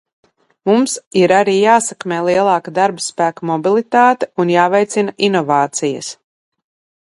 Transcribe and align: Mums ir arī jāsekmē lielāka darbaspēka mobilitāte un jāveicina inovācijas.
Mums 0.67 0.93
ir 1.19 1.33
arī 1.39 1.53
jāsekmē 1.57 2.17
lielāka 2.27 2.73
darbaspēka 2.77 3.49
mobilitāte 3.51 4.31
un 4.45 4.55
jāveicina 4.55 5.15
inovācijas. 5.29 6.11